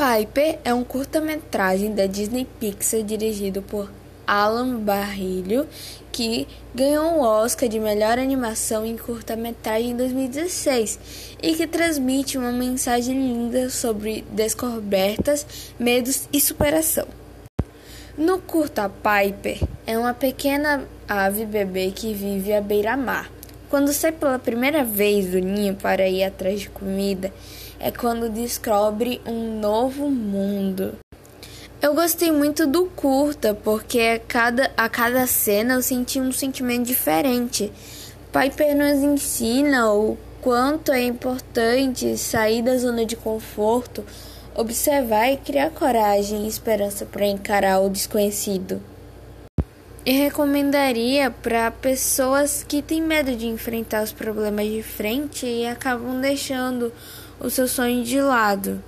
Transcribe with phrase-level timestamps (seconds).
[0.00, 3.92] Piper é um curta-metragem da Disney Pixar dirigido por
[4.26, 5.68] Alan Barrilho,
[6.10, 10.98] que ganhou o Oscar de melhor animação em curta-metragem em 2016
[11.42, 15.46] e que transmite uma mensagem linda sobre descobertas,
[15.78, 17.06] medos e superação.
[18.16, 23.30] No curta Piper é uma pequena ave bebê que vive à beira-mar.
[23.70, 27.32] Quando sai pela primeira vez do ninho para ir atrás de comida,
[27.78, 30.98] é quando descobre um novo mundo.
[31.80, 36.84] Eu gostei muito do curta, porque a cada, a cada cena eu senti um sentimento
[36.84, 37.72] diferente.
[38.32, 44.04] Piper nos ensina o quanto é importante sair da zona de conforto,
[44.52, 48.82] observar e criar coragem e esperança para encarar o desconhecido.
[50.04, 56.18] E recomendaria para pessoas que têm medo de enfrentar os problemas de frente e acabam
[56.18, 56.90] deixando
[57.38, 58.82] o seu sonho de lado.